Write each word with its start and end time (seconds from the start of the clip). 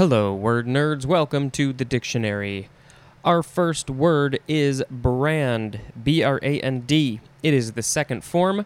Hello, 0.00 0.34
word 0.34 0.66
nerds. 0.66 1.04
Welcome 1.04 1.50
to 1.50 1.74
the 1.74 1.84
dictionary. 1.84 2.70
Our 3.22 3.42
first 3.42 3.90
word 3.90 4.40
is 4.48 4.82
brand, 4.90 5.78
B 6.02 6.22
R 6.22 6.40
A 6.42 6.58
N 6.62 6.80
D. 6.86 7.20
It 7.42 7.52
is 7.52 7.72
the 7.72 7.82
second 7.82 8.24
form. 8.24 8.64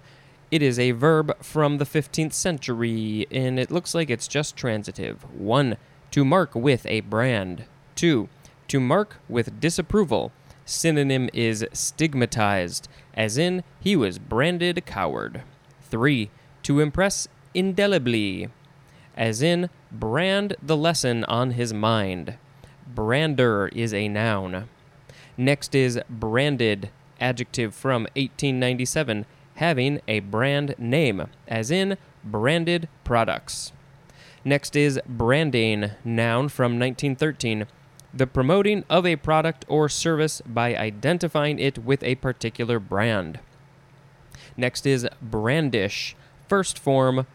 It 0.52 0.62
is 0.62 0.78
a 0.78 0.92
verb 0.92 1.36
from 1.42 1.78
the 1.78 1.84
15th 1.84 2.34
century, 2.34 3.26
and 3.32 3.58
it 3.58 3.72
looks 3.72 3.96
like 3.96 4.10
it's 4.10 4.28
just 4.28 4.54
transitive. 4.54 5.24
1. 5.36 5.76
To 6.12 6.24
mark 6.24 6.54
with 6.54 6.86
a 6.86 7.00
brand. 7.00 7.64
2. 7.96 8.28
To 8.68 8.78
mark 8.78 9.16
with 9.28 9.58
disapproval. 9.58 10.30
Synonym 10.64 11.28
is 11.32 11.66
stigmatized, 11.72 12.86
as 13.14 13.36
in, 13.36 13.64
he 13.80 13.96
was 13.96 14.20
branded 14.20 14.86
coward. 14.86 15.42
3. 15.90 16.30
To 16.62 16.78
impress 16.78 17.26
indelibly, 17.54 18.50
as 19.16 19.42
in, 19.42 19.68
brand 19.98 20.56
the 20.62 20.76
lesson 20.76 21.24
on 21.24 21.52
his 21.52 21.72
mind. 21.72 22.36
Brander 22.86 23.68
is 23.68 23.94
a 23.94 24.08
noun. 24.08 24.68
Next 25.36 25.74
is 25.74 26.00
branded, 26.10 26.90
adjective 27.20 27.74
from 27.74 28.02
1897, 28.14 29.26
having 29.56 30.00
a 30.06 30.20
brand 30.20 30.74
name, 30.78 31.28
as 31.48 31.70
in 31.70 31.96
branded 32.24 32.88
products. 33.04 33.72
Next 34.44 34.76
is 34.76 35.00
branding, 35.08 35.92
noun 36.04 36.48
from 36.48 36.78
1913, 36.78 37.66
the 38.12 38.26
promoting 38.26 38.84
of 38.90 39.06
a 39.06 39.16
product 39.16 39.64
or 39.68 39.88
service 39.88 40.42
by 40.46 40.76
identifying 40.76 41.58
it 41.58 41.78
with 41.78 42.02
a 42.02 42.14
particular 42.16 42.78
brand. 42.78 43.40
Next 44.56 44.86
is 44.86 45.08
brandish, 45.22 46.14
first 46.48 46.78
form, 46.78 47.26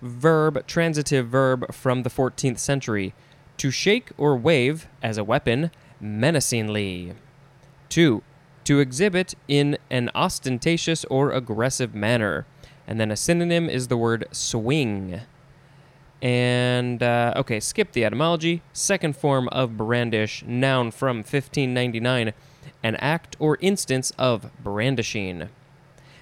verb, 0.00 0.66
transitive 0.66 1.28
verb 1.28 1.72
from 1.72 2.02
the 2.02 2.10
14th 2.10 2.58
century, 2.58 3.14
to 3.56 3.70
shake 3.70 4.10
or 4.18 4.36
wave 4.36 4.86
as 5.02 5.18
a 5.18 5.24
weapon 5.24 5.70
menacingly. 6.00 7.14
2. 7.88 8.22
To 8.64 8.80
exhibit 8.80 9.34
in 9.48 9.78
an 9.90 10.10
ostentatious 10.14 11.04
or 11.06 11.30
aggressive 11.30 11.94
manner. 11.94 12.46
And 12.86 13.00
then 13.00 13.10
a 13.10 13.16
synonym 13.16 13.68
is 13.68 13.88
the 13.88 13.96
word 13.96 14.26
swing. 14.32 15.20
And, 16.22 17.02
uh, 17.02 17.34
okay, 17.36 17.60
skip 17.60 17.92
the 17.92 18.04
etymology. 18.04 18.62
Second 18.72 19.16
form 19.16 19.48
of 19.48 19.76
brandish, 19.76 20.44
noun 20.46 20.90
from 20.90 21.18
1599, 21.18 22.32
an 22.82 22.96
act 22.96 23.36
or 23.38 23.58
instance 23.60 24.12
of 24.18 24.50
brandishing. 24.62 25.48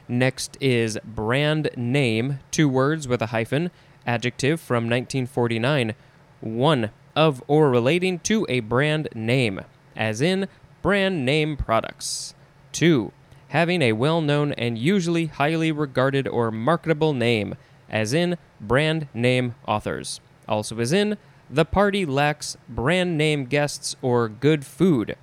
Next 0.09 0.59
is 0.61 0.99
brand 1.05 1.71
name, 1.77 2.41
two 2.51 2.69
words 2.69 3.09
with 3.09 3.23
a 3.23 3.27
hyphen, 3.27 3.71
adjective 4.07 4.61
from 4.61 4.85
1949. 4.85 5.95
1. 6.41 6.91
Of 7.17 7.43
or 7.47 7.71
relating 7.71 8.19
to 8.21 8.45
a 8.49 8.61
brand 8.61 9.09
name, 9.15 9.61
as 9.97 10.21
in 10.21 10.49
brand 10.83 11.25
name 11.25 11.57
products. 11.57 12.35
2. 12.73 13.13
Having 13.49 13.83
a 13.83 13.93
well 13.93 14.21
known 14.21 14.53
and 14.53 14.77
usually 14.77 15.27
highly 15.27 15.73
regarded 15.73 16.29
or 16.29 16.51
marketable 16.51 17.15
name, 17.15 17.55
as 17.89 18.13
in 18.13 18.37
brand 18.61 19.09
name 19.15 19.55
authors. 19.67 20.21
Also, 20.47 20.79
as 20.81 20.93
in 20.93 21.17
the 21.49 21.65
party 21.65 22.05
lacks 22.05 22.57
brand 22.69 23.17
name 23.17 23.47
guests 23.47 23.97
or 24.03 24.29
good 24.29 24.67
food. 24.67 25.17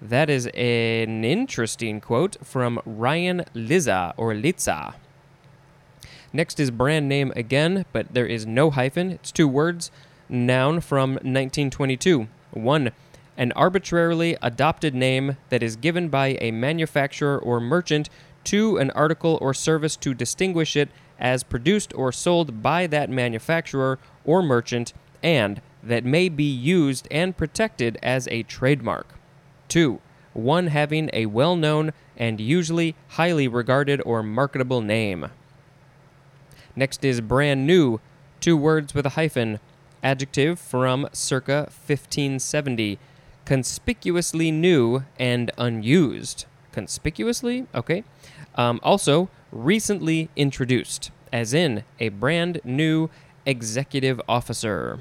That 0.00 0.30
is 0.30 0.46
an 0.54 1.24
interesting 1.24 2.00
quote 2.00 2.36
from 2.44 2.80
Ryan 2.86 3.44
Lizza 3.52 4.14
or 4.16 4.32
Litza. 4.32 4.94
Next 6.32 6.60
is 6.60 6.70
brand 6.70 7.08
name 7.08 7.32
again, 7.34 7.84
but 7.92 8.14
there 8.14 8.26
is 8.26 8.46
no 8.46 8.70
hyphen. 8.70 9.10
It's 9.10 9.32
two 9.32 9.48
words. 9.48 9.90
Noun 10.28 10.80
from 10.80 11.12
1922. 11.14 12.28
1. 12.52 12.90
An 13.36 13.52
arbitrarily 13.52 14.36
adopted 14.40 14.94
name 14.94 15.36
that 15.48 15.64
is 15.64 15.74
given 15.74 16.08
by 16.08 16.38
a 16.40 16.52
manufacturer 16.52 17.38
or 17.38 17.60
merchant 17.60 18.08
to 18.44 18.76
an 18.76 18.92
article 18.92 19.36
or 19.40 19.52
service 19.52 19.96
to 19.96 20.14
distinguish 20.14 20.76
it 20.76 20.90
as 21.18 21.42
produced 21.42 21.92
or 21.94 22.12
sold 22.12 22.62
by 22.62 22.86
that 22.86 23.10
manufacturer 23.10 23.98
or 24.24 24.42
merchant 24.42 24.92
and 25.24 25.60
that 25.82 26.04
may 26.04 26.28
be 26.28 26.44
used 26.44 27.08
and 27.10 27.36
protected 27.36 27.98
as 28.00 28.28
a 28.28 28.44
trademark. 28.44 29.17
2. 29.68 30.00
One 30.32 30.68
having 30.68 31.10
a 31.12 31.26
well 31.26 31.56
known 31.56 31.92
and 32.16 32.40
usually 32.40 32.94
highly 33.08 33.48
regarded 33.48 34.00
or 34.04 34.22
marketable 34.22 34.80
name. 34.80 35.30
Next 36.76 37.04
is 37.04 37.20
brand 37.20 37.66
new, 37.66 38.00
two 38.40 38.56
words 38.56 38.94
with 38.94 39.06
a 39.06 39.10
hyphen, 39.10 39.58
adjective 40.02 40.58
from 40.58 41.08
circa 41.12 41.70
1570, 41.86 42.98
conspicuously 43.44 44.50
new 44.50 45.04
and 45.18 45.50
unused. 45.58 46.44
Conspicuously? 46.72 47.66
Okay. 47.74 48.04
Um, 48.54 48.78
also, 48.82 49.28
recently 49.50 50.28
introduced, 50.36 51.10
as 51.32 51.52
in 51.52 51.84
a 51.98 52.10
brand 52.10 52.60
new 52.64 53.10
executive 53.46 54.20
officer. 54.28 55.00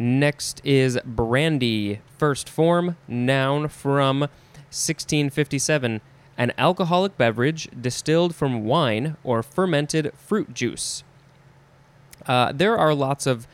Next 0.00 0.62
is 0.64 0.98
brandy, 1.04 2.00
first 2.16 2.48
form, 2.48 2.96
noun 3.06 3.68
from 3.68 4.20
1657, 4.70 6.00
an 6.38 6.52
alcoholic 6.56 7.18
beverage 7.18 7.68
distilled 7.78 8.34
from 8.34 8.64
wine 8.64 9.18
or 9.22 9.42
fermented 9.42 10.10
fruit 10.16 10.54
juice. 10.54 11.04
Uh, 12.24 12.50
there 12.50 12.78
are 12.78 12.94
lots 12.94 13.26
of 13.26 13.46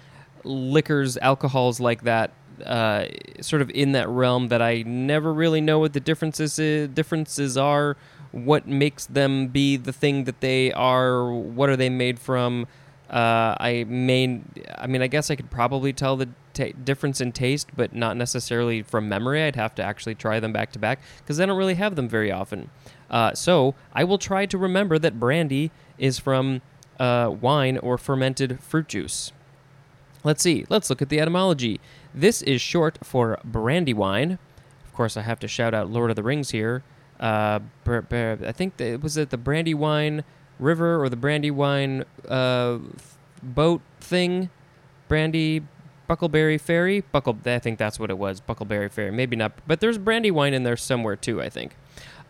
liquors, 0.44 1.16
alcohols 1.16 1.80
like 1.80 2.04
that, 2.04 2.30
uh, 2.64 3.06
sort 3.40 3.60
of 3.60 3.68
in 3.70 3.90
that 3.90 4.08
realm 4.08 4.46
that 4.46 4.62
I 4.62 4.82
never 4.82 5.34
really 5.34 5.60
know 5.60 5.80
what 5.80 5.94
the 5.94 6.00
differences 6.00 6.60
is, 6.60 6.88
differences 6.90 7.56
are, 7.56 7.96
what 8.30 8.68
makes 8.68 9.06
them 9.06 9.48
be 9.48 9.76
the 9.76 9.92
thing 9.92 10.22
that 10.24 10.40
they 10.40 10.72
are, 10.74 11.28
what 11.28 11.68
are 11.68 11.76
they 11.76 11.90
made 11.90 12.20
from. 12.20 12.68
Uh, 13.10 13.54
I 13.60 13.84
may, 13.88 14.40
I 14.76 14.86
mean, 14.86 15.00
I 15.00 15.06
guess 15.06 15.30
I 15.30 15.36
could 15.36 15.50
probably 15.50 15.92
tell 15.92 16.16
the 16.16 16.28
difference 16.84 17.20
in 17.20 17.32
taste, 17.32 17.68
but 17.76 17.94
not 17.94 18.16
necessarily 18.16 18.82
from 18.82 19.08
memory. 19.08 19.42
I'd 19.42 19.56
have 19.56 19.74
to 19.76 19.82
actually 19.82 20.14
try 20.14 20.40
them 20.40 20.52
back 20.52 20.72
to 20.72 20.78
back 20.78 21.00
because 21.18 21.38
I 21.40 21.46
don't 21.46 21.56
really 21.56 21.74
have 21.74 21.94
them 21.94 22.08
very 22.08 22.32
often. 22.32 22.70
Uh, 23.10 23.34
so 23.34 23.74
I 23.92 24.04
will 24.04 24.18
try 24.18 24.46
to 24.46 24.58
remember 24.58 24.98
that 24.98 25.20
brandy 25.20 25.70
is 25.98 26.18
from 26.18 26.62
uh, 26.98 27.32
wine 27.40 27.78
or 27.78 27.98
fermented 27.98 28.58
fruit 28.60 28.88
juice. 28.88 29.32
Let's 30.24 30.42
see. 30.42 30.66
Let's 30.68 30.90
look 30.90 31.00
at 31.02 31.08
the 31.08 31.20
etymology. 31.20 31.80
This 32.12 32.42
is 32.42 32.60
short 32.60 32.98
for 33.04 33.38
brandy 33.44 33.94
wine. 33.94 34.38
Of 34.84 34.92
course, 34.92 35.16
I 35.16 35.22
have 35.22 35.38
to 35.40 35.48
shout 35.48 35.74
out 35.74 35.90
Lord 35.90 36.10
of 36.10 36.16
the 36.16 36.22
Rings 36.22 36.50
here. 36.50 36.82
Uh, 37.20 37.60
br- 37.84 38.00
br- 38.00 38.44
I 38.44 38.52
think 38.52 38.78
that, 38.78 39.02
was 39.02 39.16
it 39.16 39.30
the 39.30 39.38
Brandywine 39.38 40.24
River 40.58 41.02
or 41.02 41.08
the 41.08 41.16
Brandywine 41.16 42.04
uh, 42.28 42.78
boat 43.42 43.82
thing, 44.00 44.50
Brandy 45.08 45.62
Bucklebury 46.08 46.60
Ferry. 46.60 47.00
Buckle, 47.12 47.36
I 47.44 47.58
think 47.58 47.78
that's 47.78 47.98
what 47.98 48.10
it 48.10 48.18
was. 48.18 48.40
Bucklebury 48.40 48.90
Ferry, 48.90 49.10
maybe 49.10 49.36
not, 49.36 49.52
but 49.66 49.80
there's 49.80 49.98
Brandywine 49.98 50.54
in 50.54 50.62
there 50.62 50.76
somewhere 50.76 51.16
too. 51.16 51.42
I 51.42 51.48
think. 51.48 51.76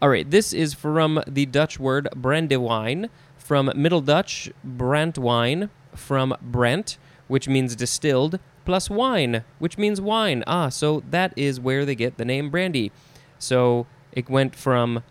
All 0.02 0.10
right, 0.10 0.30
this 0.30 0.52
is 0.52 0.74
from 0.74 1.22
the 1.26 1.46
Dutch 1.46 1.80
word 1.80 2.08
brandewine, 2.14 3.08
from 3.38 3.72
Middle 3.74 4.02
Dutch 4.02 4.50
brandwine, 4.62 5.70
from 5.94 6.34
Brent, 6.42 6.98
which 7.28 7.48
means 7.48 7.74
distilled, 7.74 8.38
plus 8.66 8.90
wine, 8.90 9.42
which 9.58 9.78
means 9.78 9.98
wine. 10.00 10.44
Ah, 10.46 10.68
so 10.68 11.02
that 11.08 11.32
is 11.34 11.58
where 11.58 11.86
they 11.86 11.94
get 11.94 12.18
the 12.18 12.26
name 12.26 12.50
brandy. 12.50 12.92
So 13.38 13.86
it 14.12 14.28
went 14.28 14.54
from 14.54 15.02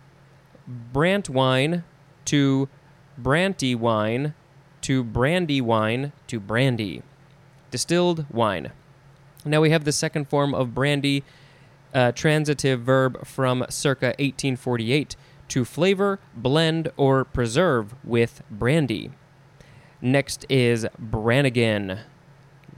Brant 0.68 1.28
wine 1.28 1.82
to 2.26 2.68
Branty 3.20 3.74
wine 3.74 4.34
to 4.82 5.02
brandy 5.02 5.60
wine 5.60 6.12
to 6.26 6.38
brandy. 6.38 7.02
Distilled 7.70 8.26
wine. 8.30 8.72
Now 9.44 9.60
we 9.60 9.70
have 9.70 9.84
the 9.84 9.92
second 9.92 10.28
form 10.28 10.54
of 10.54 10.74
brandy, 10.74 11.24
uh, 11.94 12.12
transitive 12.12 12.80
verb 12.80 13.26
from 13.26 13.64
circa 13.68 14.08
1848 14.18 15.16
to 15.48 15.64
flavor, 15.64 16.18
blend, 16.34 16.90
or 16.96 17.24
preserve 17.24 17.94
with 18.04 18.42
brandy. 18.50 19.10
Next 20.00 20.44
is 20.48 20.86
Brannigan. 20.98 22.00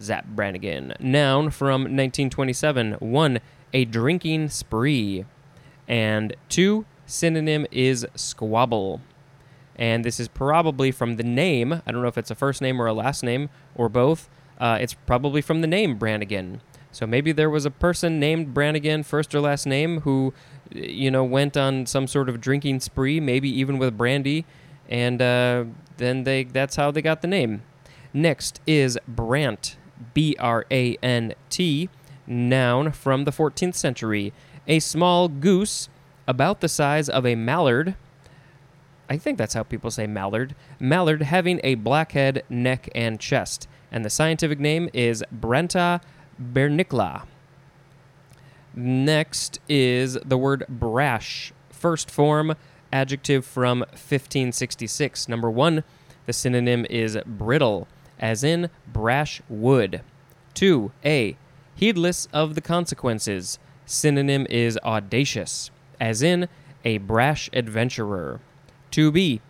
Zapp 0.00 0.26
Brannigan. 0.26 0.94
Noun 1.00 1.50
from 1.50 1.82
1927. 1.82 2.92
One, 2.94 3.40
a 3.72 3.84
drinking 3.84 4.50
spree. 4.50 5.24
And 5.88 6.36
two, 6.48 6.84
synonym 7.06 7.66
is 7.72 8.06
squabble. 8.14 9.00
And 9.78 10.04
this 10.04 10.18
is 10.18 10.28
probably 10.28 10.90
from 10.90 11.16
the 11.16 11.22
name. 11.22 11.82
I 11.86 11.92
don't 11.92 12.02
know 12.02 12.08
if 12.08 12.18
it's 12.18 12.30
a 12.30 12.34
first 12.34 12.60
name 12.60 12.82
or 12.82 12.86
a 12.86 12.92
last 12.92 13.22
name 13.22 13.48
or 13.74 13.88
both. 13.88 14.28
Uh, 14.58 14.78
it's 14.80 14.94
probably 14.94 15.40
from 15.40 15.60
the 15.60 15.68
name 15.68 15.96
Brannigan. 15.96 16.60
So 16.90 17.06
maybe 17.06 17.32
there 17.32 17.50
was 17.50 17.64
a 17.64 17.70
person 17.70 18.18
named 18.18 18.54
Brannigan, 18.54 19.02
first 19.02 19.34
or 19.34 19.40
last 19.40 19.66
name, 19.66 20.00
who, 20.00 20.32
you 20.74 21.10
know, 21.10 21.22
went 21.22 21.56
on 21.56 21.86
some 21.86 22.06
sort 22.06 22.28
of 22.28 22.40
drinking 22.40 22.80
spree, 22.80 23.20
maybe 23.20 23.48
even 23.48 23.78
with 23.78 23.96
brandy, 23.96 24.46
and 24.88 25.20
uh, 25.20 25.64
then 25.98 26.24
they 26.24 26.44
that's 26.44 26.76
how 26.76 26.90
they 26.90 27.02
got 27.02 27.20
the 27.20 27.28
name. 27.28 27.62
Next 28.12 28.60
is 28.66 28.98
Brant, 29.06 29.76
B 30.14 30.34
R 30.38 30.64
A 30.70 30.96
N 31.02 31.34
T, 31.50 31.90
noun 32.26 32.92
from 32.92 33.24
the 33.24 33.32
14th 33.32 33.74
century. 33.74 34.32
A 34.66 34.80
small 34.80 35.28
goose 35.28 35.88
about 36.26 36.60
the 36.60 36.68
size 36.68 37.08
of 37.08 37.26
a 37.26 37.34
mallard. 37.34 37.96
I 39.08 39.16
think 39.16 39.38
that's 39.38 39.54
how 39.54 39.62
people 39.62 39.90
say 39.90 40.06
mallard. 40.06 40.54
Mallard 40.78 41.22
having 41.22 41.60
a 41.64 41.76
black 41.76 42.12
head, 42.12 42.44
neck, 42.48 42.88
and 42.94 43.18
chest. 43.18 43.66
And 43.90 44.04
the 44.04 44.10
scientific 44.10 44.60
name 44.60 44.90
is 44.92 45.24
Branta 45.34 46.00
bernicla. 46.40 47.24
Next 48.74 49.60
is 49.68 50.18
the 50.24 50.36
word 50.36 50.64
brash. 50.68 51.52
First 51.70 52.10
form, 52.10 52.54
adjective 52.92 53.44
from 53.44 53.80
1566. 53.80 55.28
Number 55.28 55.50
one, 55.50 55.84
the 56.26 56.32
synonym 56.32 56.86
is 56.90 57.18
brittle, 57.24 57.88
as 58.18 58.44
in 58.44 58.68
brash 58.86 59.40
wood. 59.48 60.02
Two, 60.54 60.92
A, 61.04 61.36
heedless 61.74 62.28
of 62.32 62.54
the 62.54 62.60
consequences. 62.60 63.58
Synonym 63.86 64.46
is 64.50 64.78
audacious, 64.84 65.70
as 65.98 66.22
in 66.22 66.48
a 66.84 66.98
brash 66.98 67.48
adventurer. 67.52 68.40
2b. 68.90 69.40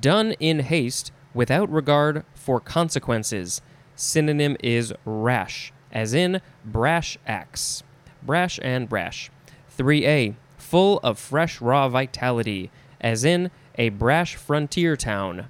Done 0.00 0.32
in 0.40 0.60
haste 0.60 1.12
without 1.34 1.70
regard 1.70 2.24
for 2.34 2.60
consequences. 2.60 3.60
Synonym 3.96 4.56
is 4.60 4.92
rash, 5.04 5.72
as 5.92 6.14
in 6.14 6.40
brash 6.64 7.18
acts. 7.26 7.82
Brash 8.22 8.58
and 8.62 8.88
brash. 8.88 9.30
3a. 9.78 10.34
Full 10.56 10.98
of 11.02 11.18
fresh 11.18 11.60
raw 11.60 11.88
vitality, 11.88 12.70
as 13.00 13.24
in 13.24 13.50
a 13.76 13.90
brash 13.90 14.36
frontier 14.36 14.96
town. 14.96 15.46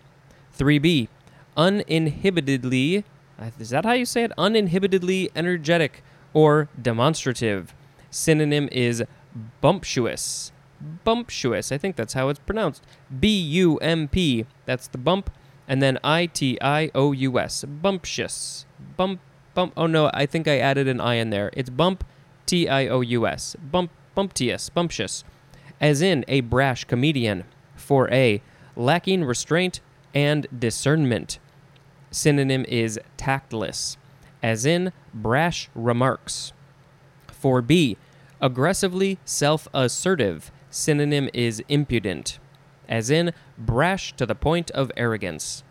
3b. 0.59 1.09
Uninhibitedly, 1.56 3.05
uh, 3.38 3.50
is 3.59 3.70
that 3.70 3.85
how 3.85 3.93
you 3.93 4.05
say 4.05 4.25
it? 4.25 4.32
Uninhibitedly 4.37 5.31
energetic 5.37 6.03
or 6.32 6.69
demonstrative. 6.81 7.75
Synonym 8.11 8.69
is 8.73 9.05
bumptious. 9.61 10.53
Bumptious. 11.05 11.73
I 11.73 11.79
think 11.79 11.97
that's 11.97 12.15
how 12.15 12.29
it's 12.29 12.38
pronounced. 12.38 12.82
B 13.21 13.29
U 13.38 13.76
M 13.79 14.09
P. 14.09 14.47
That's 14.67 14.87
the 14.88 14.99
bump. 14.99 15.31
And 15.67 15.82
then 15.82 15.99
I 16.05 16.26
T 16.26 16.59
I 16.61 16.91
O 16.94 17.12
U 17.12 17.38
S. 17.38 17.65
Bumptious. 17.65 18.67
Bump. 18.97 19.21
Bump. 19.55 19.73
Oh 19.76 19.87
no, 19.87 20.11
I 20.12 20.26
think 20.26 20.49
I 20.49 20.59
added 20.59 20.88
an 20.88 21.00
I 21.00 21.15
in 21.15 21.31
there. 21.31 21.50
It's 21.55 21.71
bump. 21.71 22.05
T 22.47 22.69
I 22.69 22.87
O 22.88 23.00
U 23.00 23.26
S. 23.26 23.56
Bump. 23.56 23.91
Bumptious. 24.15 24.69
Bumptious. 24.69 25.25
As 25.81 26.03
in 26.03 26.25
a 26.29 26.41
brash 26.41 26.85
comedian. 26.85 27.44
For 27.77 28.11
A. 28.12 28.43
Lacking 28.77 29.25
restraint 29.25 29.81
and 30.15 30.47
discernment. 30.56 31.38
Synonym 32.11 32.65
is 32.69 33.00
tactless. 33.17 33.97
As 34.43 34.67
in 34.67 34.93
brash 35.15 35.69
remarks. 35.75 36.53
For 37.29 37.62
B 37.62 37.97
Aggressively 38.44 39.19
self 39.25 39.69
assertive. 39.73 40.50
Synonym 40.75 41.31
is 41.32 41.62
impudent, 41.69 42.41
as 42.88 43.09
in 43.09 43.32
brash 43.56 44.12
to 44.15 44.26
the 44.26 44.35
point 44.35 44.73
of 44.73 44.91
arrogance. 44.97 45.62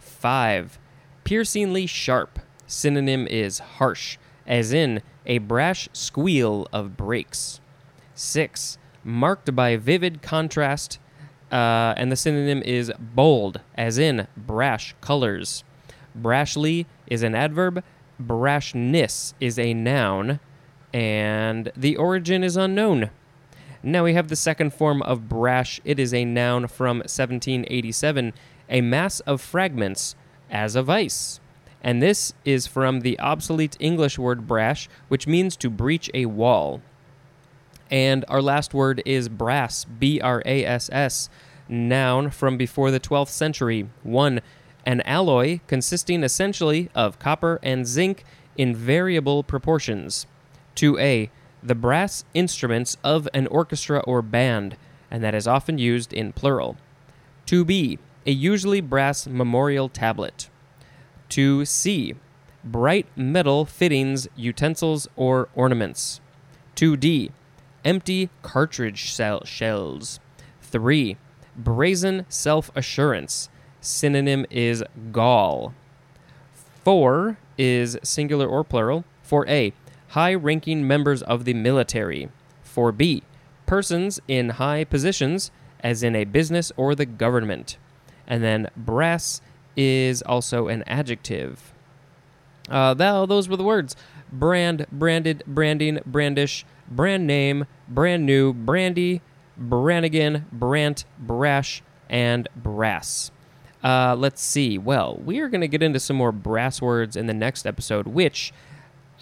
5. 0.00 0.80
Piercingly 1.22 1.86
sharp. 1.86 2.40
Synonym 2.66 3.28
is 3.28 3.60
harsh, 3.60 4.18
as 4.48 4.72
in 4.72 5.00
a 5.24 5.38
brash 5.38 5.88
squeal 5.92 6.66
of 6.72 6.96
brakes. 6.96 7.60
6. 8.16 8.78
Marked 9.04 9.54
by 9.54 9.76
vivid 9.76 10.22
contrast, 10.22 10.98
uh, 11.52 11.94
and 11.96 12.10
the 12.10 12.16
synonym 12.16 12.60
is 12.64 12.90
bold, 12.98 13.60
as 13.76 13.96
in 13.96 14.26
brash 14.36 14.92
colors. 15.00 15.62
Brashly 16.20 16.86
is 17.06 17.22
an 17.22 17.36
adverb, 17.36 17.84
brashness 18.20 19.34
is 19.38 19.56
a 19.56 19.72
noun, 19.72 20.40
and 20.92 21.70
the 21.76 21.96
origin 21.96 22.42
is 22.42 22.56
unknown. 22.56 23.10
Now 23.82 24.04
we 24.04 24.14
have 24.14 24.28
the 24.28 24.36
second 24.36 24.72
form 24.72 25.02
of 25.02 25.28
brash. 25.28 25.80
It 25.84 25.98
is 25.98 26.12
a 26.12 26.24
noun 26.24 26.66
from 26.66 26.98
1787, 26.98 28.32
a 28.68 28.80
mass 28.80 29.20
of 29.20 29.40
fragments 29.40 30.16
as 30.50 30.74
of 30.74 30.90
ice. 30.90 31.40
And 31.82 32.02
this 32.02 32.32
is 32.44 32.66
from 32.66 33.00
the 33.00 33.18
obsolete 33.20 33.76
English 33.78 34.18
word 34.18 34.46
brash, 34.48 34.88
which 35.08 35.26
means 35.26 35.56
to 35.56 35.70
breach 35.70 36.10
a 36.12 36.26
wall. 36.26 36.82
And 37.90 38.24
our 38.28 38.42
last 38.42 38.74
word 38.74 39.00
is 39.06 39.28
brass, 39.28 39.84
B 39.84 40.20
R 40.20 40.42
A 40.44 40.64
S 40.64 40.90
S, 40.92 41.30
noun 41.68 42.30
from 42.30 42.56
before 42.56 42.90
the 42.90 43.00
12th 43.00 43.28
century. 43.28 43.88
1. 44.02 44.40
An 44.84 45.00
alloy 45.02 45.60
consisting 45.66 46.24
essentially 46.24 46.90
of 46.94 47.18
copper 47.18 47.60
and 47.62 47.86
zinc 47.86 48.24
in 48.56 48.74
variable 48.74 49.42
proportions. 49.42 50.26
2a. 50.76 51.30
The 51.62 51.74
brass 51.74 52.24
instruments 52.34 52.96
of 53.02 53.28
an 53.34 53.46
orchestra 53.48 54.00
or 54.00 54.22
band, 54.22 54.76
and 55.10 55.22
that 55.22 55.34
is 55.34 55.46
often 55.46 55.78
used 55.78 56.12
in 56.12 56.32
plural. 56.32 56.76
2b. 57.46 57.98
A 58.26 58.30
usually 58.30 58.80
brass 58.80 59.26
memorial 59.26 59.88
tablet. 59.88 60.48
2c. 61.30 62.16
Bright 62.64 63.06
metal 63.16 63.64
fittings, 63.64 64.28
utensils, 64.36 65.08
or 65.16 65.48
ornaments. 65.54 66.20
2d. 66.76 67.30
Empty 67.84 68.30
cartridge 68.42 68.98
shells. 68.98 70.20
3. 70.62 71.16
Brazen 71.56 72.26
self 72.28 72.70
assurance. 72.76 73.48
Synonym 73.80 74.44
is 74.50 74.84
gall. 75.10 75.74
4 76.84 77.38
is 77.56 77.98
singular 78.02 78.46
or 78.46 78.62
plural. 78.62 79.04
4a 79.28 79.72
high 80.08 80.34
ranking 80.34 80.86
members 80.86 81.22
of 81.22 81.44
the 81.44 81.54
military. 81.54 82.28
4b, 82.64 83.22
persons 83.66 84.20
in 84.28 84.50
high 84.50 84.84
positions, 84.84 85.50
as 85.80 86.02
in 86.02 86.14
a 86.14 86.24
business 86.24 86.72
or 86.76 86.94
the 86.94 87.06
government. 87.06 87.76
And 88.26 88.42
then 88.42 88.70
brass 88.76 89.40
is 89.76 90.22
also 90.22 90.68
an 90.68 90.84
adjective. 90.86 91.72
Uh, 92.68 92.94
those 92.94 93.48
were 93.48 93.56
the 93.56 93.64
words 93.64 93.96
brand, 94.30 94.86
branded, 94.92 95.42
branding, 95.46 96.00
brandish, 96.04 96.66
brand 96.90 97.26
name, 97.26 97.64
brand 97.88 98.26
new, 98.26 98.52
brandy, 98.52 99.22
Brannigan, 99.58 100.46
Brant, 100.52 101.04
Brash, 101.18 101.82
and 102.08 102.48
Brass. 102.56 103.30
Uh, 103.82 104.14
let's 104.16 104.42
see. 104.42 104.78
Well, 104.78 105.20
we 105.24 105.40
are 105.40 105.48
going 105.48 105.60
to 105.60 105.68
get 105.68 105.82
into 105.82 106.00
some 106.00 106.16
more 106.16 106.32
brass 106.32 106.80
words 106.80 107.16
in 107.16 107.26
the 107.26 107.34
next 107.34 107.66
episode, 107.66 108.06
which 108.06 108.52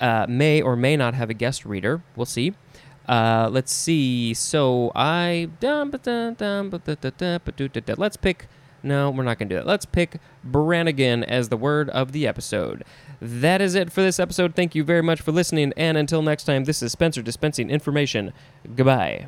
uh, 0.01 0.27
may 0.29 0.61
or 0.61 0.77
may 0.77 0.97
not 0.97 1.15
have 1.15 1.31
a 1.31 1.35
guest 1.35 1.65
reader. 1.65 2.03
We'll 2.15 2.27
see. 2.27 2.55
Uh, 3.09 3.49
let's 3.51 3.73
see. 3.73 4.35
So 4.35 4.93
I 4.95 5.49
let's 7.99 8.17
pick. 8.17 8.49
No, 8.83 9.11
we're 9.11 9.25
not 9.25 9.39
going 9.39 9.49
to 9.49 9.55
do 9.55 9.59
that. 9.59 9.67
Let's 9.67 9.85
pick 9.85 10.21
Brannigan 10.45 11.25
as 11.25 11.49
the 11.49 11.57
word 11.57 11.89
of 11.91 12.13
the 12.13 12.27
episode. 12.27 12.85
That 13.21 13.61
is 13.61 13.75
it 13.75 13.91
for 13.91 14.03
this 14.03 14.21
episode. 14.21 14.55
Thank 14.55 14.75
you 14.75 14.85
very 14.85 15.03
much 15.03 15.21
for 15.21 15.33
listening, 15.33 15.73
and 15.77 15.97
until 15.97 16.23
next 16.23 16.45
time, 16.45 16.65
this 16.65 16.83
is 16.83 16.93
Spencer 16.93 17.23
dispensing 17.23 17.71
information. 17.71 18.33
Goodbye. 18.77 19.27